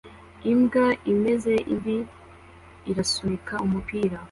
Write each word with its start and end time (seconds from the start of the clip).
Imbwa 0.51 0.85
imeze 1.11 1.53
imvi 1.73 1.97
irasunika 2.89 3.53
umupira 3.65 4.17